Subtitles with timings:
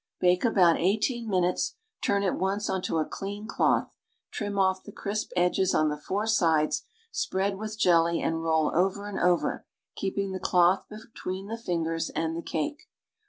[0.19, 3.91] Bake about eighteen minutes, turn at once onto a clean cloth,
[4.31, 9.07] trim off the crisp edges on the four sides, spread with jelly and roll over
[9.07, 12.87] and over, keeping the cloth between the fingers and the cake.